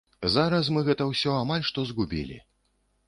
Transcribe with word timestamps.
Зараз 0.35 0.71
мы 0.77 0.81
гэта 0.87 1.03
ўсё 1.11 1.35
амаль 1.43 1.67
што 1.71 1.85
згубілі. 1.91 2.43